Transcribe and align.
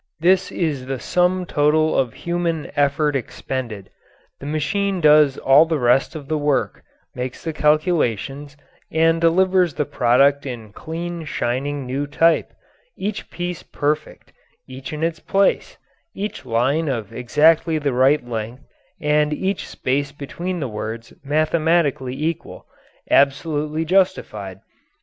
This 0.19 0.51
is 0.51 0.87
the 0.87 0.97
sum 0.99 1.45
total 1.45 1.95
of 1.95 2.15
human 2.15 2.71
effort 2.75 3.15
expended. 3.15 3.91
The 4.39 4.47
machine 4.47 4.99
does 4.99 5.37
all 5.37 5.67
the 5.67 5.77
rest 5.77 6.15
of 6.15 6.27
the 6.27 6.39
work; 6.39 6.81
makes 7.13 7.43
the 7.43 7.53
calculations 7.53 8.57
and 8.91 9.21
delivers 9.21 9.75
the 9.75 9.85
product 9.85 10.47
in 10.47 10.73
clean, 10.73 11.23
shining 11.23 11.85
new 11.85 12.07
type, 12.07 12.51
each 12.97 13.29
piece 13.29 13.61
perfect, 13.61 14.33
each 14.67 14.91
in 14.91 15.03
its 15.03 15.19
place, 15.19 15.77
each 16.15 16.47
line 16.47 16.87
of 16.89 17.13
exactly 17.13 17.77
the 17.77 17.93
right 17.93 18.27
length, 18.27 18.63
and 18.99 19.31
each 19.31 19.67
space 19.67 20.11
between 20.11 20.59
the 20.61 20.67
words 20.67 21.13
mathematically 21.23 22.15
equal 22.19 22.65
absolutely 23.11 23.85
"justified." 23.85 24.61